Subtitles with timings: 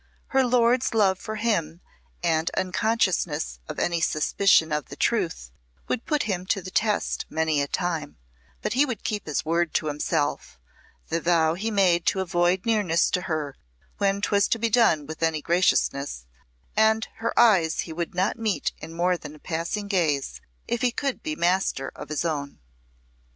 [0.29, 1.79] Her lord's love for him
[2.23, 5.51] and unconsciousness of any suspicion of the truth
[5.87, 8.17] would put him to the test many a time,
[8.63, 10.57] but he would keep his word to himself,
[11.09, 13.55] the vow he made to avoid nearness to her
[13.99, 16.25] when 'twas to be done with any graciousness,
[16.75, 21.21] and her eyes he would not meet in more than passing gaze if he could
[21.21, 22.57] be master of his own.